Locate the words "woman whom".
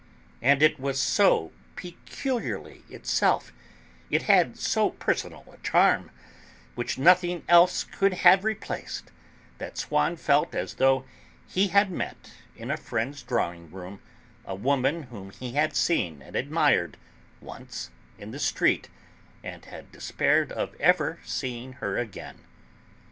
14.55-15.29